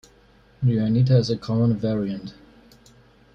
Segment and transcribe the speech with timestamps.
[0.63, 2.33] Juanita is a common variant.